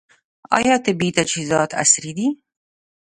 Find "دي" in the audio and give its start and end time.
2.17-2.27